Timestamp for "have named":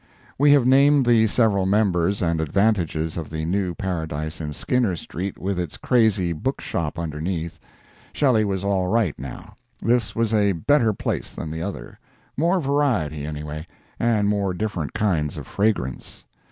0.53-1.05